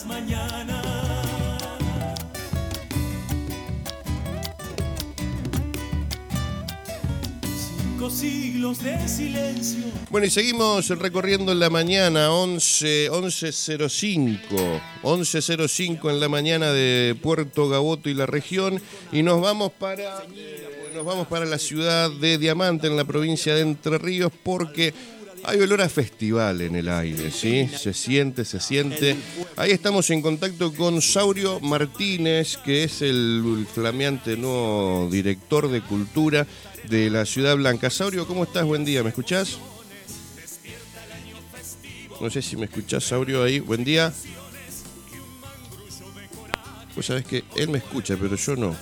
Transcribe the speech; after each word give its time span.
las 0.00 0.06
mañanas. 0.06 0.86
Siglos 8.10 8.82
de 8.82 9.08
silencio. 9.08 9.84
Bueno, 10.10 10.26
y 10.26 10.30
seguimos 10.30 10.88
recorriendo 10.88 11.52
en 11.52 11.60
la 11.60 11.70
mañana, 11.70 12.32
11, 12.32 13.08
11.05, 13.08 14.80
11.05 15.04 16.10
en 16.10 16.18
la 16.18 16.28
mañana 16.28 16.72
de 16.72 17.16
Puerto 17.22 17.68
Gaboto 17.68 18.10
y 18.10 18.14
la 18.14 18.26
región, 18.26 18.82
y 19.12 19.22
nos 19.22 19.40
vamos 19.40 19.70
para, 19.70 20.24
eh, 20.34 20.90
nos 20.92 21.04
vamos 21.04 21.28
para 21.28 21.46
la 21.46 21.58
ciudad 21.58 22.10
de 22.10 22.36
Diamante, 22.36 22.88
en 22.88 22.96
la 22.96 23.04
provincia 23.04 23.54
de 23.54 23.60
Entre 23.60 23.96
Ríos, 23.96 24.32
porque 24.42 24.92
hay 25.44 25.60
olor 25.60 25.80
a 25.82 25.88
festival 25.88 26.60
en 26.60 26.76
el 26.76 26.88
aire, 26.88 27.30
¿sí? 27.30 27.68
Se 27.68 27.92
siente, 27.92 28.44
se 28.44 28.60
siente. 28.60 29.16
Ahí 29.56 29.70
estamos 29.70 30.10
en 30.10 30.22
contacto 30.22 30.72
con 30.74 31.00
Saurio 31.00 31.60
Martínez, 31.60 32.56
que 32.58 32.84
es 32.84 33.02
el 33.02 33.66
flameante 33.72 34.36
nuevo 34.36 35.08
director 35.10 35.68
de 35.70 35.80
cultura 35.80 36.46
de 36.88 37.10
la 37.10 37.24
Ciudad 37.24 37.56
Blanca. 37.56 37.90
Saurio, 37.90 38.26
¿cómo 38.26 38.44
estás? 38.44 38.64
Buen 38.64 38.84
día, 38.84 39.02
¿me 39.02 39.08
escuchás? 39.10 39.58
No 42.20 42.28
sé 42.28 42.42
si 42.42 42.56
me 42.56 42.66
escuchás, 42.66 43.04
Saurio, 43.04 43.42
ahí. 43.42 43.60
Buen 43.60 43.82
día. 43.82 44.12
Vos 46.94 47.06
sabés 47.06 47.24
que 47.24 47.44
él 47.56 47.68
me 47.68 47.78
escucha, 47.78 48.16
pero 48.20 48.36
yo 48.36 48.56
no. 48.56 48.76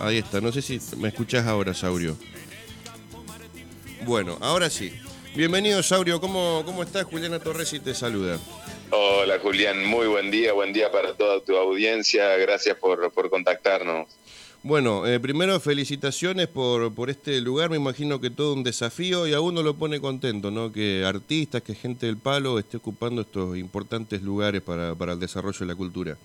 Ahí 0.00 0.18
está, 0.18 0.40
no 0.40 0.50
sé 0.50 0.62
si 0.62 0.80
me 0.96 1.08
escuchás 1.08 1.46
ahora, 1.46 1.74
Saurio. 1.74 2.16
Bueno, 4.06 4.38
ahora 4.40 4.70
sí. 4.70 4.92
Bienvenido, 5.34 5.82
Saurio. 5.82 6.20
¿Cómo, 6.20 6.62
cómo 6.64 6.84
estás? 6.84 7.04
Juliana 7.04 7.40
Torres 7.40 7.72
y 7.72 7.80
te 7.80 7.92
saluda. 7.92 8.38
Hola 8.90 9.40
Julián, 9.40 9.84
muy 9.84 10.06
buen 10.06 10.30
día, 10.30 10.52
buen 10.52 10.72
día 10.72 10.92
para 10.92 11.14
toda 11.14 11.40
tu 11.40 11.56
audiencia, 11.56 12.36
gracias 12.36 12.76
por, 12.76 13.10
por 13.10 13.30
contactarnos. 13.30 14.06
Bueno, 14.62 15.06
eh, 15.06 15.18
primero 15.18 15.58
felicitaciones 15.58 16.46
por, 16.46 16.94
por 16.94 17.10
este 17.10 17.40
lugar, 17.40 17.68
me 17.68 17.76
imagino 17.76 18.20
que 18.20 18.30
todo 18.30 18.54
un 18.54 18.62
desafío 18.62 19.26
y 19.26 19.34
a 19.34 19.40
uno 19.40 19.64
lo 19.64 19.74
pone 19.74 20.00
contento, 20.00 20.52
¿no? 20.52 20.70
Que 20.70 21.04
artistas, 21.04 21.62
que 21.62 21.74
gente 21.74 22.06
del 22.06 22.16
palo 22.16 22.60
esté 22.60 22.76
ocupando 22.76 23.22
estos 23.22 23.58
importantes 23.58 24.22
lugares 24.22 24.62
para, 24.62 24.94
para 24.94 25.14
el 25.14 25.20
desarrollo 25.20 25.58
de 25.58 25.66
la 25.66 25.74
cultura. 25.74 26.16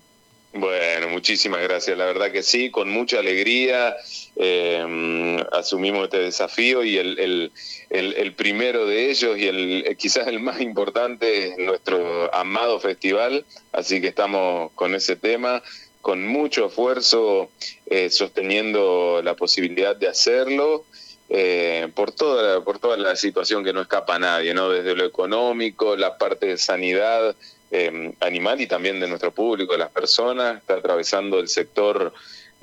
Muchísimas 1.20 1.60
gracias. 1.60 1.98
La 1.98 2.06
verdad 2.06 2.32
que 2.32 2.42
sí, 2.42 2.70
con 2.70 2.88
mucha 2.88 3.18
alegría 3.18 3.94
eh, 4.36 5.36
asumimos 5.52 6.04
este 6.04 6.20
desafío 6.20 6.82
y 6.82 6.96
el, 6.96 7.18
el, 7.18 7.52
el, 7.90 8.32
primero 8.32 8.86
de 8.86 9.10
ellos 9.10 9.36
y 9.36 9.46
el 9.46 9.96
quizás 9.98 10.28
el 10.28 10.40
más 10.40 10.62
importante 10.62 11.48
es 11.48 11.58
nuestro 11.58 12.34
amado 12.34 12.80
festival, 12.80 13.44
así 13.70 14.00
que 14.00 14.08
estamos 14.08 14.72
con 14.74 14.94
ese 14.94 15.14
tema 15.14 15.62
con 16.00 16.26
mucho 16.26 16.68
esfuerzo 16.68 17.50
eh, 17.84 18.08
sosteniendo 18.08 19.20
la 19.22 19.34
posibilidad 19.34 19.94
de 19.94 20.08
hacerlo. 20.08 20.86
Eh, 21.28 21.88
por 21.94 22.10
toda 22.10 22.64
por 22.64 22.78
toda 22.80 22.96
la 22.96 23.14
situación 23.14 23.62
que 23.62 23.74
no 23.74 23.82
escapa 23.82 24.14
a 24.14 24.18
nadie, 24.18 24.54
¿no? 24.54 24.70
Desde 24.70 24.96
lo 24.96 25.04
económico, 25.04 25.96
la 25.96 26.16
parte 26.16 26.46
de 26.46 26.56
sanidad 26.56 27.36
eh, 27.70 28.12
animal 28.20 28.60
y 28.60 28.66
también 28.66 29.00
de 29.00 29.08
nuestro 29.08 29.32
público, 29.32 29.72
de 29.72 29.78
las 29.78 29.90
personas, 29.90 30.58
está 30.58 30.74
atravesando 30.74 31.38
el 31.38 31.48
sector 31.48 32.12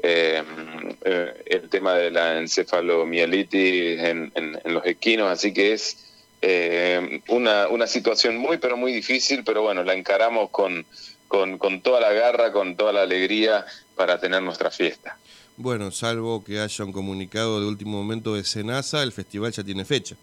eh, 0.03 0.43
eh, 1.01 1.43
el 1.47 1.69
tema 1.69 1.95
de 1.95 2.11
la 2.11 2.37
encefalomielitis 2.37 3.99
en, 3.99 4.31
en, 4.35 4.73
los 4.73 4.85
equinos, 4.85 5.31
así 5.31 5.53
que 5.53 5.73
es 5.73 5.97
eh, 6.43 7.21
una, 7.29 7.67
una 7.67 7.87
situación 7.87 8.37
muy 8.37 8.57
pero 8.57 8.77
muy 8.77 8.93
difícil, 8.93 9.43
pero 9.43 9.63
bueno, 9.63 9.83
la 9.83 9.95
encaramos 9.95 10.51
con, 10.51 10.85
con, 11.27 11.57
con 11.57 11.81
toda 11.81 11.99
la 11.99 12.13
garra, 12.13 12.51
con 12.51 12.75
toda 12.75 12.93
la 12.93 13.01
alegría 13.01 13.65
para 13.95 14.19
tener 14.19 14.43
nuestra 14.43 14.69
fiesta. 14.69 15.17
Bueno, 15.55 15.89
salvo 15.89 16.43
que 16.43 16.59
haya 16.59 16.85
un 16.85 16.93
comunicado 16.93 17.59
de 17.59 17.65
último 17.65 17.97
momento 17.97 18.35
de 18.35 18.43
Senasa, 18.43 19.01
el 19.01 19.11
festival 19.11 19.51
ya 19.51 19.63
tiene 19.63 19.83
fecha. 19.83 20.15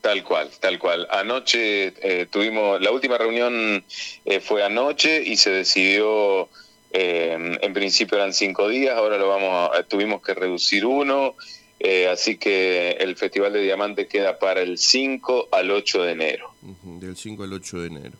Tal 0.00 0.24
cual, 0.24 0.50
tal 0.60 0.78
cual. 0.78 1.06
Anoche 1.10 1.92
eh, 2.00 2.26
tuvimos, 2.30 2.80
la 2.80 2.90
última 2.90 3.18
reunión 3.18 3.84
eh, 4.24 4.40
fue 4.40 4.64
anoche 4.64 5.22
y 5.22 5.36
se 5.36 5.50
decidió, 5.50 6.48
eh, 6.92 7.58
en 7.60 7.72
principio 7.74 8.16
eran 8.16 8.32
cinco 8.32 8.68
días, 8.68 8.96
ahora 8.96 9.18
lo 9.18 9.28
vamos, 9.28 9.70
a, 9.74 9.82
tuvimos 9.82 10.22
que 10.22 10.32
reducir 10.32 10.86
uno, 10.86 11.36
eh, 11.82 12.08
así 12.08 12.36
que 12.36 12.92
el 13.00 13.16
Festival 13.16 13.54
de 13.54 13.62
Diamante 13.62 14.06
queda 14.06 14.38
para 14.38 14.60
el 14.60 14.76
5 14.76 15.48
al 15.50 15.70
8 15.70 16.02
de 16.02 16.12
enero. 16.12 16.52
Uh 16.62 16.74
-huh, 16.84 16.98
del 17.00 17.16
5 17.16 17.42
al 17.42 17.52
8 17.54 17.80
de 17.80 17.86
enero. 17.86 18.12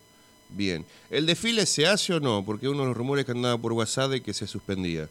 Bien. 0.49 0.83
¿El 1.11 1.27
desfile 1.27 1.67
se 1.67 1.85
hace 1.85 2.13
o 2.13 2.19
no? 2.19 2.43
Porque 2.43 2.67
uno 2.67 2.81
de 2.81 2.87
los 2.87 2.97
rumores 2.97 3.23
que 3.23 3.31
andaba 3.31 3.59
por 3.59 3.73
WhatsApp 3.73 4.09
de 4.09 4.23
que 4.23 4.33
se 4.33 4.47
suspendía. 4.47 5.07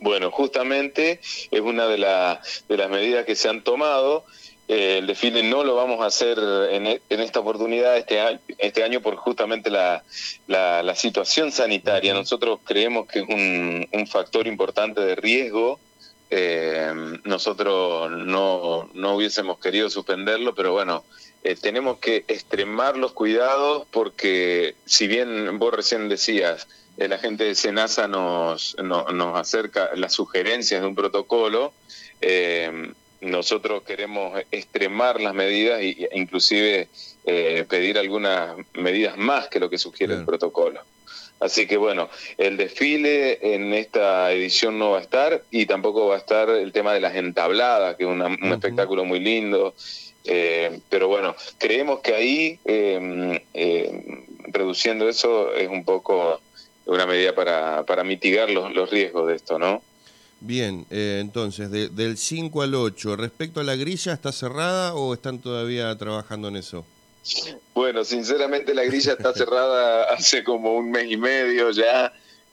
Bueno, 0.00 0.30
justamente 0.32 1.20
es 1.50 1.60
una 1.60 1.86
de, 1.86 1.98
la, 1.98 2.42
de 2.68 2.76
las 2.76 2.90
medidas 2.90 3.24
que 3.24 3.36
se 3.36 3.48
han 3.48 3.62
tomado. 3.62 4.24
Eh, 4.72 4.98
el 4.98 5.08
desfile 5.08 5.42
no 5.42 5.64
lo 5.64 5.74
vamos 5.74 6.00
a 6.00 6.06
hacer 6.06 6.38
en, 6.70 6.86
en 6.86 7.20
esta 7.20 7.40
oportunidad, 7.40 7.96
este 7.96 8.20
año, 8.20 8.38
este 8.56 8.84
año 8.84 9.00
por 9.00 9.16
justamente 9.16 9.68
la, 9.68 10.04
la, 10.46 10.84
la 10.84 10.94
situación 10.94 11.50
sanitaria. 11.50 12.14
Nosotros 12.14 12.60
creemos 12.62 13.08
que 13.08 13.18
es 13.18 13.28
un, 13.28 13.88
un 13.92 14.06
factor 14.06 14.46
importante 14.46 15.00
de 15.00 15.16
riesgo. 15.16 15.80
Eh, 16.30 16.92
nosotros 17.24 18.12
no, 18.12 18.88
no 18.94 19.16
hubiésemos 19.16 19.58
querido 19.58 19.90
suspenderlo, 19.90 20.54
pero 20.54 20.70
bueno, 20.70 21.02
eh, 21.42 21.56
tenemos 21.56 21.98
que 21.98 22.24
extremar 22.28 22.96
los 22.96 23.10
cuidados 23.10 23.88
porque 23.90 24.76
si 24.84 25.08
bien 25.08 25.58
vos 25.58 25.74
recién 25.74 26.08
decías, 26.08 26.68
eh, 26.96 27.08
la 27.08 27.18
gente 27.18 27.42
de 27.42 27.56
Senasa 27.56 28.06
nos, 28.06 28.76
no, 28.80 29.08
nos 29.08 29.36
acerca 29.36 29.90
las 29.96 30.12
sugerencias 30.12 30.80
de 30.80 30.86
un 30.86 30.94
protocolo, 30.94 31.72
eh, 32.20 32.92
nosotros 33.20 33.82
queremos 33.82 34.40
extremar 34.50 35.20
las 35.20 35.34
medidas 35.34 35.80
e 35.80 36.08
inclusive 36.12 36.88
eh, 37.26 37.64
pedir 37.68 37.98
algunas 37.98 38.56
medidas 38.74 39.16
más 39.16 39.48
que 39.48 39.60
lo 39.60 39.68
que 39.68 39.78
sugiere 39.78 40.14
Bien. 40.14 40.20
el 40.20 40.26
protocolo. 40.26 40.80
Así 41.40 41.66
que 41.66 41.78
bueno, 41.78 42.10
el 42.36 42.58
desfile 42.58 43.54
en 43.54 43.72
esta 43.72 44.30
edición 44.30 44.78
no 44.78 44.90
va 44.90 44.98
a 44.98 45.00
estar 45.00 45.42
y 45.50 45.64
tampoco 45.64 46.06
va 46.08 46.16
a 46.16 46.18
estar 46.18 46.50
el 46.50 46.70
tema 46.72 46.92
de 46.92 47.00
las 47.00 47.16
entabladas, 47.16 47.96
que 47.96 48.04
es 48.04 48.10
una, 48.10 48.26
un 48.26 48.34
uh 48.34 48.36
-huh. 48.36 48.52
espectáculo 48.54 49.04
muy 49.04 49.20
lindo. 49.20 49.74
Eh, 50.24 50.80
pero 50.90 51.08
bueno, 51.08 51.34
creemos 51.56 52.00
que 52.00 52.14
ahí, 52.14 52.58
eh, 52.66 53.40
eh, 53.54 54.02
reduciendo 54.48 55.08
eso, 55.08 55.54
es 55.54 55.68
un 55.68 55.84
poco 55.84 56.40
una 56.84 57.06
medida 57.06 57.34
para, 57.34 57.84
para 57.84 58.04
mitigar 58.04 58.50
los, 58.50 58.74
los 58.74 58.90
riesgos 58.90 59.28
de 59.28 59.36
esto, 59.36 59.58
¿no? 59.58 59.82
Bien, 60.40 60.86
eh, 60.90 61.18
entonces, 61.20 61.70
de, 61.70 61.88
del 61.88 62.16
5 62.16 62.62
al 62.62 62.74
8, 62.74 63.16
respecto 63.16 63.60
a 63.60 63.64
la 63.64 63.76
grilla, 63.76 64.14
¿está 64.14 64.32
cerrada 64.32 64.94
o 64.94 65.12
están 65.12 65.38
todavía 65.38 65.94
trabajando 65.96 66.48
en 66.48 66.56
eso? 66.56 66.84
Bueno, 67.74 68.04
sinceramente 68.04 68.74
la 68.74 68.84
grilla 68.84 69.12
está 69.12 69.32
cerrada 69.34 70.04
hace 70.04 70.42
como 70.42 70.74
un 70.74 70.90
mes 70.90 71.10
y 71.10 71.16
medio 71.16 71.70
ya. 71.70 72.12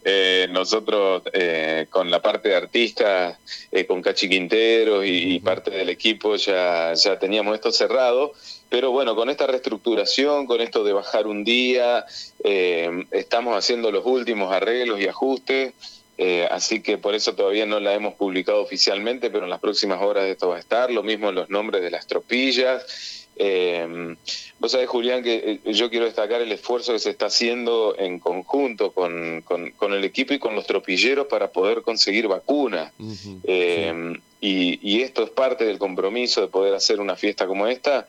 Eh, 0.09 0.47
nosotros 0.51 1.23
eh, 1.33 1.87
con 1.89 2.09
la 2.09 2.21
parte 2.21 2.49
de 2.49 2.55
artistas, 2.55 3.37
eh, 3.71 3.85
con 3.85 4.01
Cachi 4.01 4.29
Quintero 4.29 5.03
y, 5.03 5.35
y, 5.35 5.39
parte 5.41 5.69
del 5.69 5.89
equipo 5.89 6.37
ya, 6.37 6.93
ya 6.93 7.19
teníamos 7.19 7.55
esto 7.55 7.73
cerrado, 7.73 8.31
pero 8.69 8.91
bueno, 8.91 9.15
con 9.15 9.29
esta 9.29 9.47
reestructuración, 9.47 10.45
con 10.45 10.61
esto 10.61 10.83
de 10.83 10.93
bajar 10.93 11.27
un 11.27 11.43
día, 11.43 12.05
eh, 12.43 13.05
estamos 13.11 13.57
haciendo 13.57 13.91
los 13.91 14.05
últimos 14.05 14.53
arreglos 14.53 14.99
y 14.99 15.07
ajustes. 15.07 15.73
Eh, 16.17 16.47
así 16.49 16.81
que 16.81 16.97
por 16.97 17.13
eso 17.13 17.35
todavía 17.35 17.65
no 17.65 17.79
la 17.79 17.93
hemos 17.93 18.15
publicado 18.15 18.61
oficialmente, 18.61 19.29
pero 19.29 19.43
en 19.43 19.51
las 19.51 19.59
próximas 19.59 20.01
horas 20.01 20.25
esto 20.25 20.49
va 20.49 20.57
a 20.57 20.59
estar. 20.59 20.89
Lo 20.91 21.03
mismo 21.03 21.31
los 21.31 21.49
nombres 21.49 21.81
de 21.83 21.91
las 21.91 22.07
tropillas. 22.07 23.27
Eh, 23.39 24.15
vos 24.57 24.71
sabés, 24.71 24.89
Julián, 24.89 25.21
que 25.21 25.61
eh, 25.63 25.73
yo 25.73 25.89
quiero 25.91 26.05
destacar 26.05 26.41
el 26.41 26.51
esfuerzo 26.51 26.93
que 26.93 26.99
se 26.99 27.11
está 27.11 27.27
haciendo 27.27 27.95
en 27.97 28.19
conjunto 28.19 28.91
con, 28.93 29.43
con, 29.43 29.71
con 29.71 29.93
el 29.93 30.03
equipo 30.03 30.33
y 30.33 30.39
con 30.39 30.55
los 30.55 30.65
tropilleros 30.65 31.27
para 31.27 31.51
poder 31.51 31.83
conseguir 31.83 32.27
vacunas. 32.27 32.91
Uh 32.97 33.03
-huh, 33.03 33.39
eh, 33.43 34.13
sí. 34.15 34.21
y, 34.41 34.79
y, 34.81 35.01
esto 35.03 35.23
es 35.23 35.29
parte 35.29 35.65
del 35.65 35.77
compromiso 35.77 36.41
de 36.41 36.47
poder 36.47 36.73
hacer 36.73 36.99
una 36.99 37.15
fiesta 37.15 37.45
como 37.45 37.67
esta. 37.67 38.07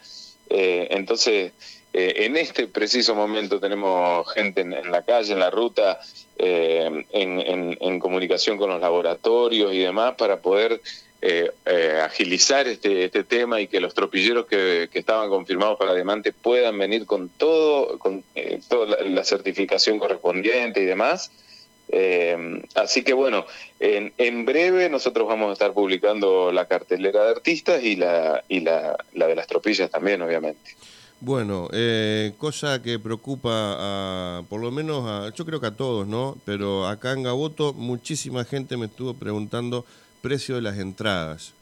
Eh, 0.50 0.88
entonces, 0.92 1.52
eh, 1.92 2.26
en 2.26 2.36
este 2.36 2.66
preciso 2.66 3.14
momento 3.14 3.58
tenemos 3.60 4.30
gente 4.32 4.60
en, 4.60 4.90
la 4.90 5.02
calle, 5.02 5.32
en 5.32 5.38
la 5.38 5.50
ruta, 5.50 5.98
eh, 6.40 7.04
en, 7.10 7.98
comunicación 7.98 8.58
con 8.58 8.70
los 8.70 8.80
laboratorios 8.80 9.72
y 9.72 9.78
demás 9.78 10.14
para 10.16 10.40
poder 10.40 10.80
eh, 11.20 11.50
eh, 11.66 12.00
agilizar 12.04 12.68
este, 12.68 13.06
este 13.06 13.24
tema 13.24 13.60
y 13.60 13.66
que 13.66 13.80
los 13.80 13.92
tropilleros 13.92 14.46
que, 14.46 14.88
estaban 14.92 15.30
confirmados 15.30 15.76
para 15.78 15.94
Diamante 15.94 16.32
puedan 16.32 16.78
venir 16.78 17.06
con 17.06 17.28
todo, 17.28 17.98
con 17.98 18.22
toda 18.68 19.02
la, 19.02 19.24
certificación 19.24 19.98
correspondiente 19.98 20.80
y 20.80 20.84
demás. 20.84 21.32
Así 22.74 23.02
que 23.02 23.14
bueno, 23.14 23.44
en, 23.80 24.12
en, 24.18 24.44
breve 24.44 24.88
nosotros 24.90 25.26
vamos 25.26 25.50
a 25.50 25.52
estar 25.54 25.72
publicando 25.72 26.52
la 26.52 26.66
cartelera 26.66 27.24
de 27.24 27.30
artistas 27.30 27.82
y 27.82 27.96
la, 27.96 28.44
y 28.48 28.60
la, 28.60 28.96
la 29.14 29.26
de 29.26 29.34
las 29.34 29.48
tropillas 29.48 29.90
también, 29.90 30.22
obviamente. 30.22 30.76
Bueno, 31.20 31.68
eh, 31.72 32.32
cosa 32.38 32.80
que 32.80 32.98
preocupa 33.00 33.50
a, 33.50 34.42
por 34.48 34.60
lo 34.60 34.70
menos 34.70 35.04
a, 35.04 35.32
yo 35.34 35.44
creo 35.44 35.60
que 35.60 35.66
a 35.66 35.76
todos, 35.76 36.06
¿no? 36.06 36.36
Pero 36.44 36.86
acá 36.86 37.12
en 37.12 37.24
Gaboto 37.24 37.72
muchísima 37.72 38.44
gente 38.44 38.76
me 38.76 38.86
estuvo 38.86 39.14
preguntando 39.14 39.84
precio 40.22 40.54
de 40.54 40.62
las 40.62 40.78
entradas. 40.78 41.54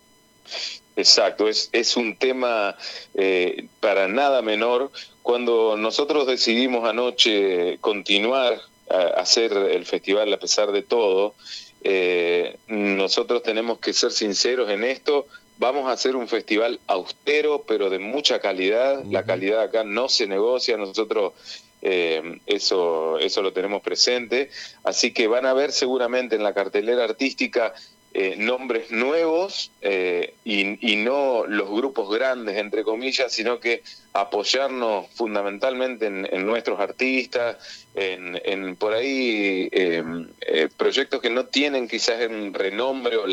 Exacto, 0.95 1.49
es, 1.49 1.71
es 1.73 1.97
un 1.97 2.17
tema 2.17 2.77
eh, 3.15 3.67
para 3.81 4.09
nada 4.09 4.43
menor. 4.43 4.91
Cuando 5.23 5.77
nosotros 5.77 6.27
decidimos 6.27 6.89
anoche 6.89 7.79
continuar 7.79 8.61
a 8.91 9.21
hacer 9.21 9.53
el 9.53 9.85
festival 9.85 10.33
a 10.33 10.39
pesar 10.39 10.71
de 10.71 10.83
todo, 10.83 11.35
eh, 11.83 12.57
nosotros 12.69 13.43
tenemos 13.43 13.79
que 13.79 13.93
ser 13.93 14.11
sinceros 14.11 14.71
en 14.71 14.85
esto. 14.85 15.27
Vamos 15.59 15.89
a 15.89 15.93
hacer 15.93 16.17
un 16.17 16.29
festival 16.29 16.81
austero, 16.87 17.65
pero 17.67 17.89
de 17.89 17.99
mucha 17.99 18.41
calidad. 18.41 19.03
La 19.05 19.25
calidad 19.25 19.63
acá 19.63 19.85
no 19.85 20.09
se 20.09 20.27
negocia. 20.27 20.77
Nosotros 20.77 21.33
eh, 21.81 22.41
eso, 22.47 23.19
eso 23.19 23.43
lo 23.43 23.53
tenemos 23.53 23.83
presente. 23.83 24.51
Así 24.85 25.13
que 25.13 25.29
van 25.29 25.47
a 25.47 25.55
ver 25.55 25.73
seguramente 25.73 26.37
en 26.37 26.43
la 26.43 26.53
cartelera 26.53 27.05
artística 27.05 27.75
eh, 28.19 28.35
nombres 28.39 28.91
nuevos 28.91 29.71
eh, 29.83 30.33
y, 30.43 30.97
no 30.97 31.45
los 31.47 31.69
grupos 31.69 32.09
grandes, 32.09 32.57
entre 32.57 32.83
comillas, 32.83 33.31
sino 33.31 33.61
que 33.61 33.83
apoyarnos 34.15 35.09
fundamentalmente 35.15 36.07
en, 36.07 36.47
nuestros 36.47 36.81
artistas, 36.81 37.59
en, 37.95 38.75
por 38.77 38.95
ahí 38.95 39.69
em, 39.71 40.29
eh, 40.41 40.71
proyectos 40.79 41.21
que 41.21 41.29
no 41.29 41.45
tienen 41.45 41.89
quizás 41.89 42.27
un 42.27 42.55
renombre, 42.55 43.19
o, 43.19 43.27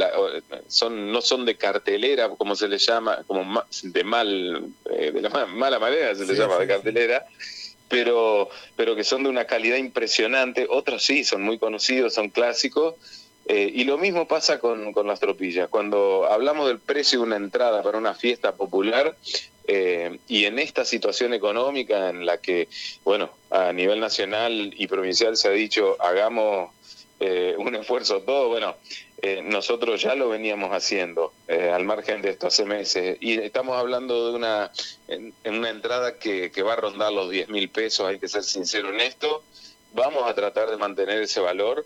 son 0.67 1.13
no 1.13 1.21
son 1.21 1.45
de 1.45 1.55
cartelera, 1.55 2.27
como 2.27 2.53
se 2.53 2.67
les 2.67 2.85
llama, 2.85 3.23
como 3.25 3.63
de 3.83 4.03
mal, 4.03 4.67
de 4.83 5.21
la 5.21 5.45
mala 5.45 5.79
manera 5.79 6.13
se 6.13 6.25
les 6.25 6.37
llama 6.37 6.57
de 6.57 6.67
cartelera 6.67 7.25
pero, 7.93 8.49
pero 8.75 8.95
que 8.95 9.03
son 9.03 9.21
de 9.21 9.29
una 9.29 9.45
calidad 9.45 9.77
impresionante, 9.77 10.65
otros 10.67 11.03
sí, 11.05 11.23
son 11.23 11.43
muy 11.43 11.59
conocidos, 11.59 12.15
son 12.15 12.29
clásicos, 12.29 12.95
eh, 13.45 13.69
y 13.73 13.83
lo 13.83 13.97
mismo 13.97 14.27
pasa 14.27 14.59
con, 14.59 14.93
las 15.05 15.19
tropillas. 15.19 15.69
Cuando 15.69 16.27
hablamos 16.29 16.67
del 16.67 16.79
precio 16.79 17.19
de 17.19 17.25
una 17.25 17.35
entrada 17.35 17.83
para 17.83 17.97
una 17.97 18.13
fiesta 18.13 18.55
popular, 18.55 19.15
eh, 19.67 20.19
y 20.27 20.45
en 20.45 20.59
esta 20.59 20.85
situación 20.85 21.33
económica 21.33 22.09
en 22.09 22.25
la 22.25 22.37
que, 22.37 22.67
bueno, 23.03 23.31
a 23.49 23.71
nivel 23.73 23.99
nacional 23.99 24.73
y 24.77 24.87
provincial 24.87 25.35
se 25.37 25.47
ha 25.49 25.51
dicho, 25.51 25.97
hagamos 26.01 26.71
eh, 27.19 27.55
un 27.57 27.75
esfuerzo 27.75 28.21
todo, 28.21 28.49
bueno, 28.49 28.75
nosotros 29.43 30.01
ya 30.01 30.15
lo 30.15 30.27
veníamos 30.27 30.71
haciendo 30.71 31.31
al 31.47 31.85
margen 31.85 32.21
de 32.21 32.31
esto 32.31 32.47
hace 32.47 32.65
meses. 32.65 33.17
Y 33.21 33.39
estamos 33.39 33.77
hablando 33.77 34.29
de 34.29 34.35
una, 34.35 34.69
en, 35.07 35.33
una 35.45 35.69
entrada 35.69 36.19
que, 36.19 36.51
que, 36.51 36.61
va 36.61 36.73
a 36.73 36.75
rondar 36.75 37.13
los 37.13 37.29
10 37.29 37.47
mil 37.47 37.69
pesos, 37.69 38.05
hay 38.05 38.19
que 38.19 38.27
ser 38.27 38.43
sincero 38.43 38.89
en 38.89 38.99
esto, 38.99 39.41
vamos 39.93 40.29
a 40.29 40.33
tratar 40.35 40.69
de 40.69 40.75
mantener 40.75 41.21
ese 41.21 41.39
valor 41.39 41.85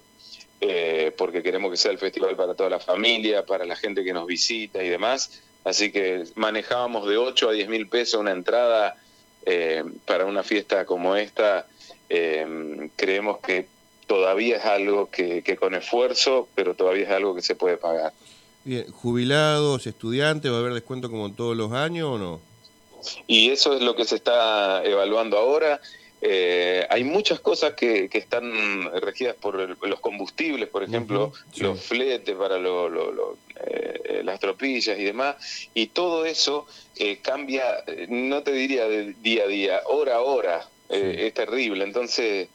eh, 0.59 1.11
porque 1.17 1.43
queremos 1.43 1.69
que 1.71 1.77
sea 1.77 1.91
el 1.91 1.99
festival 1.99 2.35
para 2.35 2.55
toda 2.55 2.69
la 2.69 2.79
familia, 2.79 3.45
para 3.45 3.65
la 3.65 3.75
gente 3.75 4.03
que 4.03 4.13
nos 4.13 4.25
visita 4.25 4.83
y 4.83 4.89
demás. 4.89 5.41
Así 5.63 5.91
que 5.91 6.23
manejábamos 6.35 7.07
de 7.07 7.17
8 7.17 7.49
a 7.49 7.51
10 7.51 7.69
mil 7.69 7.87
pesos 7.87 8.19
una 8.19 8.31
entrada 8.31 8.95
eh, 9.45 9.83
para 10.05 10.25
una 10.25 10.43
fiesta 10.43 10.85
como 10.85 11.15
esta. 11.15 11.67
Eh, 12.09 12.89
creemos 12.95 13.39
que 13.39 13.67
todavía 14.07 14.57
es 14.57 14.65
algo 14.65 15.09
que, 15.11 15.43
con 15.59 15.75
esfuerzo, 15.75 16.47
pero 16.55 16.73
todavía 16.73 17.03
es 17.03 17.11
algo 17.11 17.35
que 17.35 17.41
se 17.41 17.55
puede 17.55 17.77
pagar. 17.77 18.13
Bien, 18.63 18.89
jubilados, 18.91 19.85
estudiantes, 19.85 20.51
¿va 20.51 20.55
a 20.55 20.59
haber 20.59 20.73
descuento 20.73 21.09
como 21.11 21.31
todos 21.33 21.55
los 21.55 21.71
años 21.73 22.07
o 22.07 22.17
no? 22.17 22.41
Y 23.27 23.51
eso 23.51 23.75
es 23.75 23.81
lo 23.81 23.95
que 23.95 24.05
se 24.05 24.15
está 24.15 24.83
evaluando 24.83 25.37
ahora. 25.37 25.79
Eh, 26.21 26.85
hay 26.89 27.03
muchas 27.03 27.39
cosas 27.39 27.73
que, 27.73 28.09
están 28.11 28.91
regidas 29.01 29.35
por 29.35 29.55
los 29.87 29.99
combustibles, 29.99 30.67
por 30.67 30.83
ejemplo, 30.83 31.31
los 31.57 31.79
fletes 31.79 32.35
para 32.35 32.57
eh, 32.57 34.21
las 34.23 34.39
tropillas 34.39 34.97
y 34.97 35.03
demás, 35.03 35.35
y 35.75 35.87
todo 35.87 36.25
eso 36.25 36.65
eh, 36.95 37.19
cambia, 37.21 37.83
no 38.09 38.41
te 38.41 38.51
diría 38.51 38.87
de 38.87 39.13
día 39.21 39.43
a 39.43 39.47
día, 39.47 39.81
hora 39.85 40.15
a 40.15 40.21
hora, 40.21 40.67
es 40.89 41.33
terrible. 41.33 41.83
Entonces, 41.83 42.47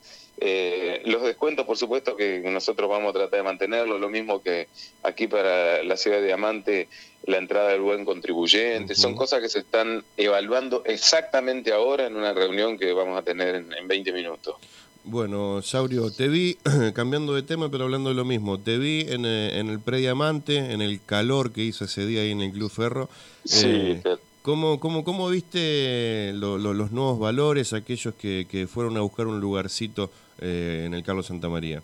los 1.05 1.23
descuentos, 1.23 1.67
por 1.67 1.77
supuesto 1.77 2.17
que 2.17 2.41
nosotros 2.41 2.89
vamos 2.89 3.11
a 3.11 3.13
tratar 3.13 3.39
de 3.39 3.43
mantenerlos, 3.45 4.01
lo 4.01 4.09
mismo 4.09 4.43
que 4.43 4.69
aquí 5.03 5.29
para 5.29 5.83
la 5.83 5.97
ciudad 5.97 6.19
de 6.19 6.27
Diamante 6.27 6.89
la 7.27 7.39
entrada 7.39 7.71
del 7.71 7.81
buen 7.81 8.05
contribuyente, 8.05 8.95
son 8.95 9.15
cosas 9.15 9.41
que 9.41 9.49
se 9.49 9.61
están 9.61 10.05
evaluando 10.17 10.83
exactamente 10.85 11.73
ahora 11.73 12.07
en 12.07 12.17
una 12.17 12.33
reunión 12.33 12.79
que 12.79 12.93
vamos 12.93 13.19
a 13.19 13.23
tener 13.23 13.55
en, 13.55 13.89
20 13.89 14.13
minutos. 14.13 14.57
Bueno, 15.05 15.63
Saurio, 15.63 16.11
te 16.11 16.29
vi, 16.29 16.59
cambiando 16.95 17.35
de 17.35 17.43
tema, 17.43 17.71
pero 17.71 17.85
hablando 17.85 18.11
de 18.11 18.17
lo 18.17 18.25
mismo, 18.25 18.59
te 18.59 18.79
vi 18.79 19.07
en, 19.09 19.25
eh, 19.25 19.59
en 19.59 19.69
el 19.69 19.81
prediamante, 19.81 20.73
en 20.73 20.81
el 20.81 21.01
calor 21.05 21.53
que 21.53 21.63
hizo 21.63 21.85
ese 21.85 22.07
día 22.07 22.23
ahí 22.23 22.31
en 22.31 22.41
el 22.41 22.53
Club 22.53 22.71
Ferro. 22.71 23.09
Sí, 23.45 24.01
eh, 24.05 24.17
¿Cómo, 24.43 24.81
cómo, 24.81 25.05
cómo 25.05 25.29
viste 25.29 26.33
los 26.35 26.91
nuevos 26.91 27.19
valores, 27.19 27.73
aquellos 27.73 28.15
que, 28.15 28.47
que, 28.51 28.67
fueron 28.67 28.97
a 28.97 29.01
buscar 29.01 29.27
un 29.27 29.41
lugarcito 29.41 30.11
eh, 30.41 30.85
en 30.87 30.95
el 30.95 31.05
Carlos 31.05 31.27
Santa 31.27 31.49
María? 31.49 31.83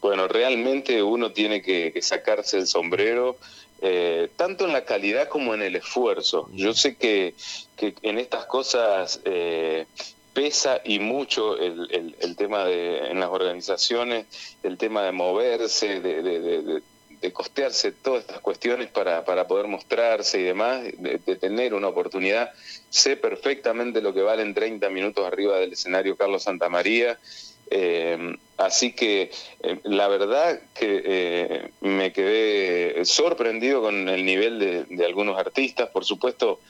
Bueno, 0.00 0.26
realmente 0.28 1.02
uno 1.02 1.32
tiene 1.32 1.60
que 1.60 1.92
sacarse 2.00 2.58
el 2.58 2.66
sombrero 2.66 3.36
eh, 3.82 4.30
tanto 4.36 4.64
en 4.64 4.72
la 4.72 4.84
calidad 4.84 5.28
como 5.28 5.54
en 5.54 5.62
el 5.62 5.76
esfuerzo. 5.76 6.48
Yo 6.52 6.72
sé 6.72 6.96
que, 6.96 7.34
en 7.78 8.18
estas 8.18 8.46
cosas 8.46 9.20
eh, 9.24 9.86
pesa 10.32 10.80
y 10.82 10.98
mucho 10.98 11.58
el, 11.58 12.36
tema 12.36 12.64
de 12.64 13.10
en 13.10 13.20
las 13.20 13.28
organizaciones, 13.28 14.26
el 14.62 14.78
tema 14.78 15.02
de 15.02 15.12
moverse, 15.12 16.00
de, 16.00 16.82
costearse 17.32 17.92
todas 17.92 18.22
estas 18.22 18.40
cuestiones 18.40 18.88
para, 18.88 19.24
para 19.24 19.46
poder 19.46 19.66
mostrarse 19.66 20.40
y 20.40 20.44
demás, 20.44 20.82
de, 20.98 21.18
tener 21.36 21.74
una 21.74 21.88
oportunidad. 21.88 22.52
Sé 22.90 23.16
perfectamente 23.16 24.00
lo 24.00 24.14
que 24.14 24.22
valen 24.22 24.54
30 24.54 24.88
minutos 24.90 25.26
arriba 25.26 25.58
del 25.58 25.72
escenario 25.72 26.16
Carlos 26.16 26.44
Santamaría. 26.44 27.18
Eh, 27.68 28.36
así 28.58 28.92
que 28.92 29.30
eh, 29.62 29.80
la 29.82 30.06
verdad 30.06 30.60
que 30.74 31.02
eh, 31.04 31.70
me 31.80 32.12
quedé 32.12 33.04
sorprendido 33.04 33.82
con 33.82 34.08
el 34.08 34.24
nivel 34.24 34.86
de, 34.88 35.04
algunos 35.04 35.38
artistas. 35.38 35.88
Por 35.90 36.04
supuesto, 36.04 36.60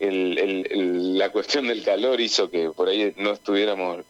la 0.00 1.30
cuestión 1.30 1.68
del 1.68 1.82
calor 1.82 2.20
hizo 2.20 2.50
que 2.50 2.70
por 2.70 2.88
ahí 2.88 3.12
no 3.16 3.32
estuviéramos 3.32 4.04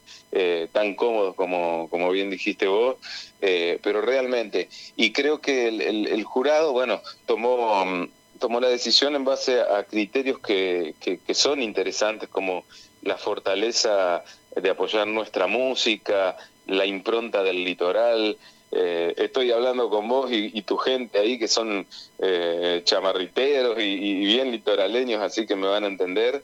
tan 0.73 0.95
cómodos 0.95 1.35
como, 1.35 1.89
como 1.89 2.11
bien 2.11 2.31
dijiste 2.31 2.67
vos, 2.67 2.97
pero 3.41 4.03
realmente, 4.03 4.69
y 4.97 5.13
creo 5.13 5.41
que 5.41 5.69
el, 5.69 6.25
jurado, 6.25 6.73
bueno, 6.73 7.01
tomó 7.27 8.09
tomó 8.39 8.61
la 8.61 8.69
decisión 8.69 9.17
en 9.17 9.25
base 9.25 9.61
a 9.63 9.85
criterios 9.85 10.39
que, 10.41 10.95
que 11.01 11.35
son 11.35 11.63
interesantes 11.63 12.29
como 12.29 12.65
la 13.03 13.17
fortaleza 13.17 14.25
de 14.55 14.71
apoyar 14.71 15.07
nuestra 15.07 15.47
música, 15.47 16.37
la 16.67 16.87
impronta 16.87 17.43
del 17.43 17.65
litoral. 17.65 18.37
Eh, 18.73 19.15
estoy 19.17 19.53
hablando 19.53 19.89
con 19.89 20.09
vos 20.09 20.31
y, 20.31 20.61
tu 20.63 20.77
gente 20.77 21.19
ahí 21.19 21.39
que 21.39 21.49
son 21.49 21.87
eh, 22.19 22.83
chamarriteros 22.85 23.79
y, 23.79 24.25
bien 24.27 24.51
litoraleños, 24.51 25.23
así 25.23 25.47
que 25.47 25.57
me 25.57 25.67
van 25.67 25.85
a 25.85 25.89
entender. 25.89 26.43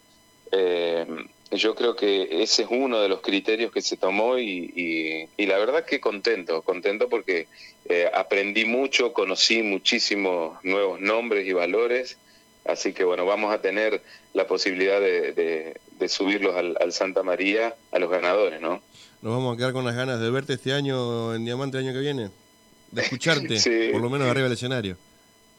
Eh, 0.52 1.07
yo 1.50 1.75
creo 1.75 1.97
que 1.97 2.43
ese 2.43 2.62
es 2.62 2.69
uno 2.71 3.00
de 3.00 3.09
los 3.09 3.21
criterios 3.21 3.73
que 3.73 3.83
se 3.83 3.97
tomó 3.97 4.38
y, 4.38 5.29
la 5.38 5.59
verdad 5.59 5.85
que 5.85 6.00
contento, 6.00 6.62
contento 6.62 7.09
porque 7.09 7.49
aprendí 8.14 8.64
mucho, 8.64 9.12
conocí 9.12 9.62
muchísimos 9.62 10.62
nuevos 10.64 11.00
nombres 11.00 11.47
y 11.47 11.52
valores, 11.52 12.17
así 12.64 12.95
que 12.95 13.05
bueno, 13.05 13.26
vamos 13.26 13.52
a 13.52 13.61
tener 13.61 14.00
la 14.33 14.47
posibilidad 14.47 14.99
de, 15.00 15.75
de 16.02 16.09
subirlos 16.09 16.57
al, 16.57 16.93
Santa 16.93 17.23
María 17.23 17.75
a 17.93 17.99
los 17.99 18.11
ganadores, 18.11 18.61
¿no? 18.61 18.83
Nos 19.23 19.35
vamos 19.35 19.55
a 19.55 19.57
quedar 19.57 19.73
con 19.73 19.85
las 19.85 19.95
ganas 19.95 20.21
de 20.21 20.29
verte 20.31 20.55
este 20.55 20.73
año 20.73 21.33
en 21.33 21.45
Diamante 21.45 21.79
el 21.79 21.85
año 21.85 21.93
que 21.95 22.00
viene, 22.00 22.31
de 22.91 23.02
escucharte, 23.02 23.57
por 23.93 24.02
lo 24.02 24.11
menos 24.11 24.29
arriba 24.29 24.45
del 24.45 24.55
escenario. 24.55 24.97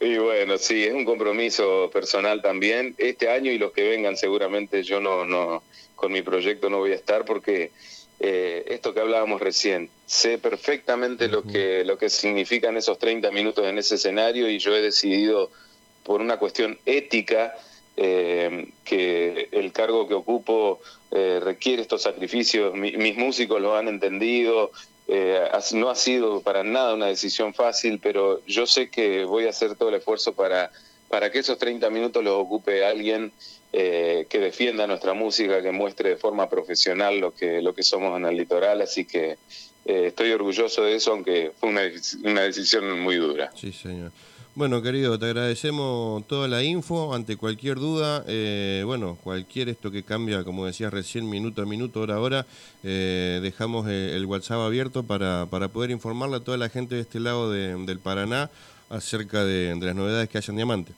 Y 0.00 0.18
bueno, 0.18 0.58
sí, 0.58 0.84
es 0.84 0.92
un 0.92 1.06
compromiso 1.06 1.88
personal 1.90 2.42
también. 2.42 2.94
Este 2.98 3.30
año 3.30 3.50
y 3.50 3.56
los 3.56 3.72
que 3.72 3.88
vengan 3.88 4.18
seguramente 4.18 4.82
yo 4.82 5.00
no, 5.00 5.24
no 5.24 5.62
con 5.96 6.12
mi 6.12 6.20
proyecto 6.20 6.68
no 6.68 6.78
voy 6.78 6.92
a 6.92 6.96
estar 6.96 7.24
porque 7.24 7.72
eh, 8.20 8.64
esto 8.68 8.92
que 8.92 9.00
hablábamos 9.00 9.40
recién, 9.40 9.88
sé 10.04 10.36
perfectamente 10.36 11.28
lo 11.28 11.42
que 11.42 11.84
lo 11.86 11.96
que 11.96 12.10
significan 12.10 12.76
esos 12.76 12.98
30 12.98 13.30
minutos 13.30 13.64
en 13.66 13.78
ese 13.78 13.94
escenario 13.94 14.50
y 14.50 14.58
yo 14.58 14.76
he 14.76 14.82
decidido 14.82 15.50
por 16.02 16.20
una 16.20 16.36
cuestión 16.36 16.78
ética 16.84 17.54
eh, 17.96 18.68
que 18.84 19.48
el 19.52 19.72
cargo 19.72 20.08
que 20.08 20.14
ocupo 20.14 20.80
eh, 21.10 21.40
requiere 21.42 21.82
estos 21.82 22.02
sacrificios. 22.02 22.74
mis 22.74 23.16
músicos 23.16 23.60
lo 23.60 23.76
han 23.76 23.88
entendido. 23.88 24.70
Eh, 25.06 25.38
no 25.74 25.90
ha 25.90 25.94
sido 25.94 26.40
para 26.40 26.64
nada 26.64 26.94
una 26.94 27.06
decisión 27.06 27.52
fácil, 27.52 28.00
pero 28.02 28.44
yo 28.46 28.66
sé 28.66 28.88
que 28.88 29.24
voy 29.24 29.46
a 29.46 29.50
hacer 29.50 29.76
todo 29.76 29.90
el 29.90 29.96
esfuerzo 29.96 30.32
para, 30.32 30.70
para 31.08 31.30
que 31.30 31.40
esos 31.40 31.58
30 31.58 31.90
minutos 31.90 32.24
los 32.24 32.34
ocupe 32.34 32.84
alguien 32.84 33.32
eh, 33.72 34.26
que 34.30 34.38
defienda 34.38 34.86
nuestra 34.86 35.14
música, 35.14 35.60
que 35.60 35.72
muestre 35.72 36.10
de 36.10 36.16
forma 36.16 36.48
profesional 36.48 37.18
lo 37.18 37.34
que, 37.34 37.60
lo 37.60 37.74
que 37.74 37.82
somos 37.82 38.16
en 38.16 38.24
el 38.24 38.36
litoral, 38.36 38.80
así 38.80 39.04
que 39.04 39.36
eh, 39.84 40.06
estoy 40.06 40.30
orgulloso 40.30 40.84
de 40.84 40.94
eso, 40.94 41.10
aunque 41.10 41.52
fue 41.58 41.68
una, 41.68 41.82
una 42.22 42.42
decisión 42.42 43.00
muy 43.00 43.16
dura. 43.16 43.50
Sí, 43.56 43.72
señor. 43.72 44.12
Bueno, 44.56 44.82
querido, 44.82 45.18
te 45.18 45.26
agradecemos 45.26 46.24
toda 46.28 46.46
la 46.46 46.62
info. 46.62 47.12
Ante 47.12 47.36
cualquier 47.36 47.76
duda, 47.76 48.24
eh, 48.28 48.82
bueno, 48.86 49.18
cualquier 49.24 49.68
esto 49.68 49.90
que 49.90 50.04
cambia, 50.04 50.44
como 50.44 50.64
decías 50.64 50.92
recién, 50.92 51.28
minuto 51.28 51.62
a 51.62 51.66
minuto, 51.66 52.00
hora 52.00 52.14
a 52.14 52.20
hora, 52.20 52.46
eh, 52.84 53.40
dejamos 53.42 53.88
eh, 53.88 54.12
el 54.14 54.26
WhatsApp 54.26 54.58
abierto 54.60 55.02
para, 55.02 55.46
para 55.50 55.66
poder 55.68 55.90
informarle 55.90 56.36
a 56.36 56.40
toda 56.40 56.56
la 56.56 56.68
gente 56.68 56.94
de 56.94 57.00
este 57.00 57.18
lado 57.18 57.50
de- 57.50 57.74
del 57.84 57.98
Paraná 57.98 58.48
acerca 58.90 59.44
de, 59.44 59.74
de 59.74 59.86
las 59.86 59.96
novedades 59.96 60.28
que 60.28 60.38
hay 60.38 60.44
en 60.46 60.56
Diamante. 60.56 60.92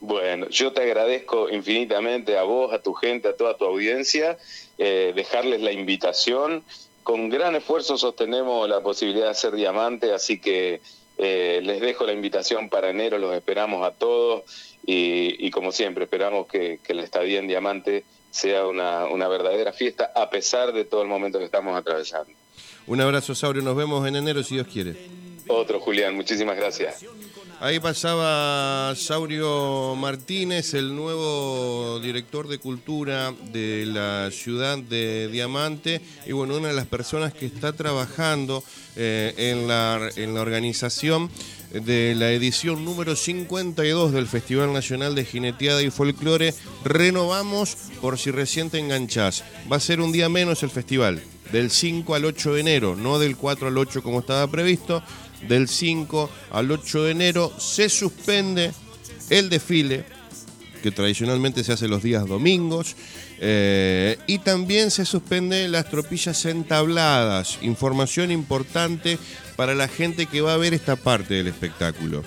Bueno, 0.00 0.46
yo 0.50 0.72
te 0.72 0.82
agradezco 0.82 1.48
infinitamente 1.48 2.36
a 2.36 2.42
vos, 2.42 2.74
a 2.74 2.78
tu 2.82 2.92
gente, 2.92 3.28
a 3.28 3.36
toda 3.36 3.56
tu 3.56 3.64
audiencia, 3.64 4.36
eh, 4.76 5.12
dejarles 5.16 5.62
la 5.62 5.72
invitación. 5.72 6.62
Con 7.02 7.30
gran 7.30 7.56
esfuerzo 7.56 7.96
sostenemos 7.96 8.68
la 8.68 8.82
posibilidad 8.82 9.24
de 9.24 9.30
hacer 9.30 9.54
diamante, 9.54 10.12
así 10.12 10.38
que 10.38 10.82
eh, 11.18 11.60
les 11.62 11.80
dejo 11.80 12.06
la 12.06 12.12
invitación 12.12 12.68
para 12.68 12.90
enero, 12.90 13.18
los 13.18 13.34
esperamos 13.34 13.86
a 13.86 13.90
todos 13.90 14.44
y, 14.86 15.34
y 15.44 15.50
como 15.50 15.72
siempre 15.72 16.04
esperamos 16.04 16.46
que, 16.46 16.78
que 16.82 16.94
la 16.94 17.02
estadía 17.02 17.40
en 17.40 17.48
diamante 17.48 18.04
sea 18.30 18.66
una, 18.66 19.06
una 19.06 19.28
verdadera 19.28 19.72
fiesta 19.72 20.12
a 20.14 20.30
pesar 20.30 20.72
de 20.72 20.84
todo 20.84 21.02
el 21.02 21.08
momento 21.08 21.38
que 21.38 21.44
estamos 21.44 21.76
atravesando. 21.76 22.32
Un 22.86 23.00
abrazo, 23.00 23.34
Saurio. 23.34 23.62
Nos 23.62 23.76
vemos 23.76 24.06
en 24.06 24.16
enero 24.16 24.42
si 24.42 24.54
Dios 24.54 24.66
quiere. 24.66 24.96
Otro, 25.48 25.80
Julián, 25.80 26.14
muchísimas 26.14 26.56
gracias. 26.56 27.04
Ahí 27.60 27.80
pasaba 27.80 28.94
Saurio 28.94 29.96
Martínez, 29.96 30.74
el 30.74 30.94
nuevo 30.94 31.98
director 31.98 32.46
de 32.46 32.58
cultura 32.58 33.34
de 33.52 33.84
la 33.84 34.30
ciudad 34.30 34.78
de 34.78 35.26
Diamante, 35.26 36.00
y 36.24 36.30
bueno, 36.30 36.56
una 36.56 36.68
de 36.68 36.74
las 36.74 36.86
personas 36.86 37.34
que 37.34 37.46
está 37.46 37.72
trabajando 37.72 38.62
eh, 38.94 39.34
en, 39.36 39.66
la, 39.66 40.08
en 40.14 40.34
la 40.34 40.40
organización 40.40 41.30
de 41.72 42.14
la 42.14 42.30
edición 42.30 42.84
número 42.84 43.16
52 43.16 44.12
del 44.12 44.28
Festival 44.28 44.72
Nacional 44.72 45.16
de 45.16 45.24
Jineteada 45.24 45.82
y 45.82 45.90
Folclore. 45.90 46.54
Renovamos 46.84 47.76
por 48.00 48.18
si 48.18 48.30
recién 48.30 48.70
te 48.70 48.78
enganchás. 48.78 49.42
Va 49.70 49.78
a 49.78 49.80
ser 49.80 50.00
un 50.00 50.12
día 50.12 50.28
menos 50.28 50.62
el 50.62 50.70
festival, 50.70 51.20
del 51.50 51.72
5 51.72 52.14
al 52.14 52.24
8 52.24 52.54
de 52.54 52.60
enero, 52.60 52.94
no 52.94 53.18
del 53.18 53.36
4 53.36 53.66
al 53.66 53.78
8 53.78 54.02
como 54.02 54.20
estaba 54.20 54.46
previsto 54.46 55.02
del 55.46 55.68
5 55.68 56.30
al 56.50 56.70
8 56.70 57.04
de 57.04 57.10
enero 57.10 57.52
se 57.58 57.88
suspende 57.88 58.72
el 59.30 59.48
desfile, 59.48 60.04
que 60.82 60.90
tradicionalmente 60.90 61.64
se 61.64 61.72
hace 61.72 61.88
los 61.88 62.02
días 62.02 62.26
domingos, 62.26 62.96
eh, 63.40 64.18
y 64.26 64.38
también 64.38 64.90
se 64.90 65.04
suspende 65.04 65.68
las 65.68 65.88
tropillas 65.90 66.44
entabladas, 66.44 67.58
información 67.62 68.30
importante 68.30 69.18
para 69.56 69.74
la 69.74 69.86
gente 69.86 70.26
que 70.26 70.40
va 70.40 70.54
a 70.54 70.58
ver 70.58 70.74
esta 70.74 70.96
parte 70.96 71.34
del 71.34 71.46
espectáculo. 71.46 72.24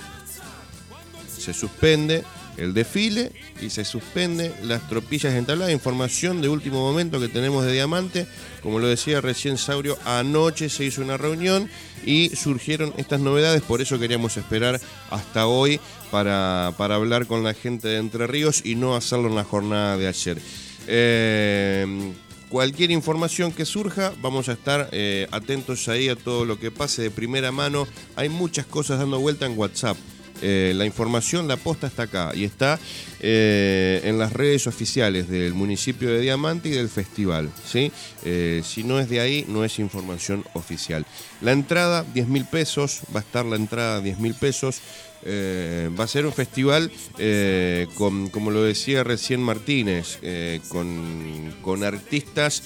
Se 1.37 1.53
suspende 1.53 2.23
el 2.57 2.73
desfile 2.73 3.31
y 3.61 3.69
se 3.69 3.85
suspende 3.85 4.53
las 4.63 4.87
tropillas 4.87 5.33
entabladas, 5.33 5.73
información 5.73 6.41
de 6.41 6.49
último 6.49 6.79
momento 6.79 7.19
que 7.19 7.27
tenemos 7.27 7.65
de 7.65 7.73
Diamante, 7.73 8.27
como 8.61 8.79
lo 8.79 8.87
decía 8.87 9.21
recién 9.21 9.57
Saurio, 9.57 9.97
anoche 10.05 10.69
se 10.69 10.85
hizo 10.85 11.01
una 11.01 11.17
reunión 11.17 11.69
y 12.05 12.29
surgieron 12.29 12.93
estas 12.97 13.19
novedades, 13.19 13.61
por 13.61 13.81
eso 13.81 13.99
queríamos 13.99 14.37
esperar 14.37 14.79
hasta 15.09 15.47
hoy 15.47 15.79
para, 16.11 16.67
hablar 16.67 17.25
con 17.25 17.43
la 17.43 17.53
gente 17.53 17.87
de 17.87 17.97
Entre 17.97 18.27
Ríos 18.27 18.61
y 18.65 18.75
no 18.75 18.95
hacerlo 18.95 19.29
en 19.29 19.35
la 19.35 19.43
jornada 19.43 19.97
de 19.97 20.07
ayer. 20.07 20.37
Eh, 20.87 22.13
cualquier 22.49 22.91
información 22.91 23.51
que 23.51 23.65
surja, 23.65 24.13
vamos 24.21 24.49
a 24.49 24.53
estar 24.53 24.89
eh, 24.91 25.27
atentos 25.31 25.87
ahí 25.87 26.09
a 26.09 26.15
todo 26.15 26.43
lo 26.45 26.59
que 26.59 26.69
pase 26.69 27.01
de 27.03 27.11
primera 27.11 27.51
mano. 27.51 27.87
Hay 28.15 28.29
muchas 28.29 28.65
cosas 28.65 28.99
dando 28.99 29.19
vuelta 29.19 29.45
en 29.45 29.57
WhatsApp. 29.57 29.97
Eh, 30.41 30.73
la 30.75 30.85
información, 30.85 31.47
la 31.47 31.57
posta 31.57 31.87
está 31.87 32.03
acá 32.03 32.31
y 32.33 32.45
está 32.45 32.79
eh, 33.23 34.01
en 34.03 34.17
las 34.17 34.33
redes 34.33 34.65
oficiales 34.65 35.29
del 35.29 35.53
municipio 35.53 36.09
de 36.09 36.21
Diamante 36.21 36.69
y 36.69 36.71
del 36.71 36.89
festival. 36.89 37.51
¿sí? 37.63 37.91
Eh, 38.25 38.63
si 38.65 38.83
no 38.83 38.99
es 38.99 39.09
de 39.09 39.19
ahí, 39.19 39.45
no 39.47 39.63
es 39.63 39.77
información 39.77 40.43
oficial. 40.53 41.05
La 41.39 41.51
entrada, 41.51 42.03
10 42.15 42.27
mil 42.27 42.45
pesos, 42.45 43.01
va 43.15 43.19
a 43.19 43.23
estar 43.23 43.45
la 43.45 43.57
entrada 43.57 44.01
10 44.01 44.17
mil 44.17 44.33
pesos. 44.33 44.81
Eh, 45.23 45.91
va 45.99 46.05
a 46.05 46.07
ser 46.07 46.25
un 46.25 46.33
festival, 46.33 46.91
con, 47.93 48.29
como 48.29 48.49
lo 48.49 48.63
decía 48.63 49.03
recién 49.03 49.39
Martínez, 49.39 50.17
con, 50.69 51.53
con 51.61 51.83
artistas, 51.83 52.63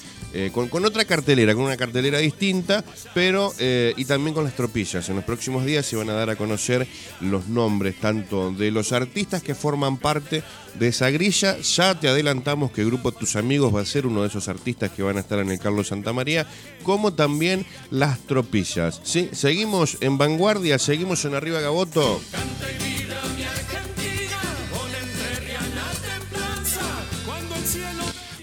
con, 0.54 0.70
con 0.70 0.86
otra 0.86 1.04
cartelera, 1.04 1.54
con 1.54 1.64
una 1.66 1.76
cartelera 1.76 2.20
distinta, 2.20 2.86
pero 3.14 3.54
y 3.60 4.06
también 4.06 4.34
con 4.34 4.46
las 4.46 4.56
tropillas. 4.56 5.10
En 5.10 5.18
los 5.18 5.26
próximos 5.26 5.66
días 5.66 5.86
se 5.86 5.98
van 5.98 6.10
a 6.10 6.14
dar 6.14 6.30
a 6.30 6.38
conocer 6.38 6.88
los 7.20 7.50
nombres 7.50 8.00
tanto 8.00 8.52
de 8.52 8.72
los 8.72 8.94
artistas 8.94 9.44
que 9.44 9.54
forman 9.54 9.98
parte 9.98 10.45
de 10.80 10.88
esa 10.88 11.10
grilla. 11.10 11.58
Ya 11.60 12.00
te 12.00 12.08
adelantamos 12.08 12.72
que 12.72 12.82
el 12.82 12.88
grupo 12.88 13.12
Tus 13.12 13.36
Amigos 13.36 13.74
va 13.74 13.82
a 13.82 13.86
ser 13.86 14.06
uno 14.06 14.22
de 14.22 14.28
esos 14.28 14.48
artistas 14.48 14.92
que 14.92 15.04
van 15.04 15.18
a 15.18 15.22
estar 15.22 15.40
en 15.40 15.52
el 15.52 15.60
Carlos 15.60 15.88
Santamaría, 15.88 16.48
como 16.84 17.14
también 17.14 17.66
las 17.92 18.20
tropillas. 18.20 19.02
¿sí? 19.04 19.30
Seguimos 19.32 19.98
en 20.02 20.18
vanguardia, 20.18 20.80
seguimos 20.80 21.26
en 21.26 21.36
Arriba 21.36 21.60
Gaboto. 21.60 22.22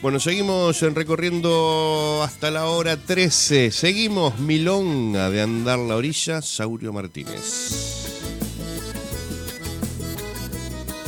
Bueno, 0.03 0.19
seguimos 0.19 0.83
en 0.83 0.97
recorriendo 0.97 2.23
hasta 2.25 2.51
la 2.51 2.67
hora 2.67 2.97
13. 2.97 3.71
Seguimos 3.71 4.41
Milonga 4.41 5.31
de 5.31 5.43
Andar 5.43 5.79
la 5.79 5.95
Orilla, 5.95 6.43
Saurio 6.43 6.93
Martínez. 6.93 8.02